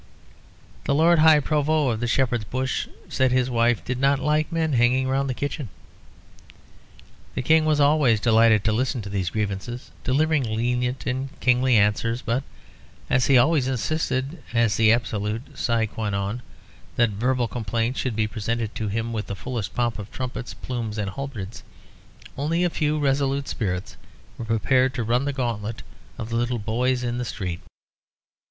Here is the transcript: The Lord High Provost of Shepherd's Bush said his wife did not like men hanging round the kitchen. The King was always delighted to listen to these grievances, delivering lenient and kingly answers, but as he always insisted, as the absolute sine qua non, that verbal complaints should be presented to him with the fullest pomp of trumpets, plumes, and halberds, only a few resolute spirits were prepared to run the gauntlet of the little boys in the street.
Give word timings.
The 0.85 0.95
Lord 0.95 1.19
High 1.19 1.39
Provost 1.39 2.01
of 2.01 2.09
Shepherd's 2.09 2.43
Bush 2.43 2.87
said 3.07 3.31
his 3.31 3.51
wife 3.51 3.85
did 3.85 3.99
not 3.99 4.17
like 4.17 4.51
men 4.51 4.73
hanging 4.73 5.07
round 5.07 5.29
the 5.29 5.35
kitchen. 5.35 5.69
The 7.35 7.43
King 7.43 7.65
was 7.65 7.79
always 7.79 8.19
delighted 8.19 8.63
to 8.63 8.71
listen 8.71 9.03
to 9.03 9.09
these 9.09 9.29
grievances, 9.29 9.91
delivering 10.03 10.41
lenient 10.41 11.05
and 11.05 11.29
kingly 11.39 11.77
answers, 11.77 12.23
but 12.23 12.41
as 13.11 13.27
he 13.27 13.37
always 13.37 13.67
insisted, 13.67 14.41
as 14.55 14.75
the 14.75 14.91
absolute 14.91 15.55
sine 15.55 15.85
qua 15.87 16.09
non, 16.09 16.41
that 16.95 17.11
verbal 17.11 17.47
complaints 17.47 17.99
should 17.99 18.15
be 18.15 18.25
presented 18.25 18.73
to 18.73 18.87
him 18.87 19.13
with 19.13 19.27
the 19.27 19.35
fullest 19.35 19.75
pomp 19.75 19.99
of 19.99 20.11
trumpets, 20.11 20.55
plumes, 20.55 20.97
and 20.97 21.11
halberds, 21.11 21.61
only 22.39 22.63
a 22.63 22.71
few 22.71 22.97
resolute 22.97 23.47
spirits 23.47 23.97
were 24.39 24.45
prepared 24.45 24.95
to 24.95 25.03
run 25.03 25.25
the 25.25 25.31
gauntlet 25.31 25.83
of 26.17 26.29
the 26.31 26.35
little 26.35 26.57
boys 26.57 27.03
in 27.03 27.19
the 27.19 27.23
street. 27.23 27.59